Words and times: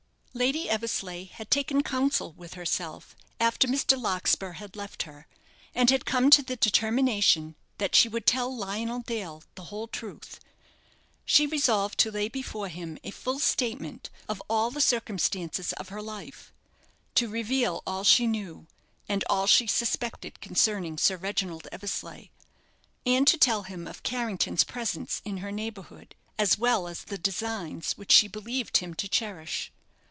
Lady 0.33 0.69
Eversleigh 0.69 1.25
had 1.25 1.51
taken 1.51 1.83
counsel 1.83 2.31
with 2.31 2.53
herself 2.53 3.17
after 3.41 3.67
Mr. 3.67 4.01
Larkspur 4.01 4.53
had 4.53 4.77
left 4.77 5.03
her, 5.03 5.27
and 5.75 5.89
had 5.89 6.05
come 6.05 6.29
to 6.29 6.41
the 6.41 6.55
determination 6.55 7.53
that 7.79 7.95
she 7.95 8.07
would 8.07 8.25
tell 8.25 8.55
Lionel 8.55 9.01
Dale 9.01 9.43
the 9.55 9.65
whole 9.65 9.89
truth. 9.89 10.39
She 11.25 11.45
resolved 11.45 11.99
to 11.99 12.11
lay 12.11 12.29
before 12.29 12.69
him 12.69 12.97
a 13.03 13.11
full 13.11 13.39
statement 13.39 14.09
of 14.29 14.41
all 14.49 14.71
the 14.71 14.79
circumstances 14.79 15.73
of 15.73 15.89
her 15.89 16.01
life, 16.01 16.53
to 17.15 17.27
reveal 17.27 17.83
all 17.85 18.05
she 18.05 18.25
knew, 18.25 18.67
and 19.09 19.25
all 19.29 19.47
she 19.47 19.67
suspected 19.67 20.39
concerning 20.39 20.97
Sir 20.97 21.17
Reginald 21.17 21.67
Eversleigh, 21.73 22.27
and 23.05 23.27
to 23.27 23.37
tell 23.37 23.63
him 23.63 23.85
of 23.85 24.01
Carrington's 24.03 24.63
presence 24.63 25.21
in 25.25 25.39
her 25.39 25.51
neighbourhood, 25.51 26.15
as 26.39 26.57
well 26.57 26.87
as 26.87 27.03
the 27.03 27.17
designs 27.17 27.97
which 27.97 28.13
she 28.13 28.29
believed 28.29 28.77
him 28.77 28.93
to 28.93 29.09
cherish. 29.09 29.73